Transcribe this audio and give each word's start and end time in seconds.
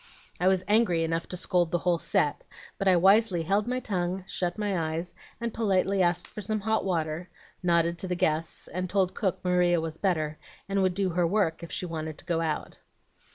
"I 0.39 0.47
was 0.47 0.63
angry 0.67 1.03
enough 1.03 1.27
to 1.27 1.37
scold 1.37 1.69
the 1.69 1.77
whole 1.77 1.99
set, 1.99 2.43
but 2.79 2.87
I 2.87 2.95
wisely 2.95 3.43
held 3.43 3.67
my 3.67 3.79
tongue, 3.79 4.23
shut 4.27 4.57
my 4.57 4.95
eyes, 4.95 5.13
and 5.39 5.53
politely 5.53 6.01
asked 6.01 6.25
for 6.25 6.41
some 6.41 6.61
hot 6.61 6.83
water, 6.83 7.29
nodded 7.61 7.99
to 7.99 8.07
the 8.07 8.15
guests, 8.15 8.67
and 8.67 8.89
told 8.89 9.13
cook 9.13 9.37
Maria 9.45 9.79
was 9.79 9.99
better, 9.99 10.39
and 10.67 10.81
would 10.81 10.95
do 10.95 11.09
her 11.11 11.27
work 11.27 11.61
if 11.61 11.71
she 11.71 11.85
wanted 11.85 12.17
to 12.17 12.25
go 12.25 12.41
out. 12.41 12.79